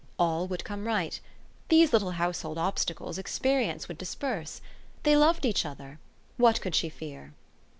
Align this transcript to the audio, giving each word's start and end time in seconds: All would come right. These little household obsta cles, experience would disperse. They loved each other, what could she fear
All 0.17 0.47
would 0.47 0.63
come 0.63 0.87
right. 0.87 1.19
These 1.67 1.93
little 1.93 2.09
household 2.13 2.57
obsta 2.57 2.95
cles, 2.95 3.19
experience 3.19 3.87
would 3.87 3.99
disperse. 3.99 4.59
They 5.03 5.15
loved 5.15 5.45
each 5.45 5.63
other, 5.63 5.99
what 6.39 6.59
could 6.59 6.73
she 6.73 6.89
fear 6.89 7.33